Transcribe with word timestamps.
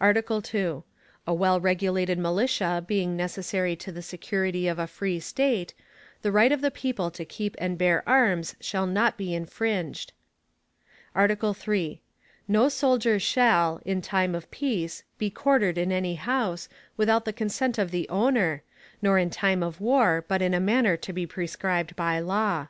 ARTICLE 0.00 0.40
II. 0.54 0.82
A 1.26 1.34
well 1.34 1.58
regulated 1.58 2.16
Militia, 2.16 2.84
being 2.86 3.16
necessary 3.16 3.74
to 3.74 3.90
the 3.90 4.02
security 4.02 4.68
of 4.68 4.78
a 4.78 4.86
free 4.86 5.18
State, 5.18 5.74
the 6.22 6.30
right 6.30 6.52
of 6.52 6.60
the 6.60 6.70
people 6.70 7.10
to 7.10 7.24
keep 7.24 7.56
and 7.58 7.76
bear 7.76 8.08
Arms, 8.08 8.54
shall 8.60 8.86
not 8.86 9.16
be 9.16 9.34
infringed. 9.34 10.12
ARTICLE 11.16 11.56
III. 11.66 12.00
No 12.46 12.68
Soldier 12.68 13.18
shall, 13.18 13.80
in 13.84 14.00
time 14.00 14.36
of 14.36 14.48
peace 14.52 15.02
be 15.18 15.28
quartered 15.28 15.76
in 15.76 15.90
any 15.90 16.14
house, 16.14 16.68
without 16.96 17.24
the 17.24 17.32
consent 17.32 17.76
of 17.76 17.90
the 17.90 18.08
Owner, 18.08 18.62
nor 19.02 19.18
in 19.18 19.28
time 19.28 19.64
of 19.64 19.80
war, 19.80 20.24
but 20.28 20.40
in 20.40 20.54
a 20.54 20.60
manner 20.60 20.96
to 20.98 21.12
be 21.12 21.26
prescribed 21.26 21.96
by 21.96 22.20
law. 22.20 22.68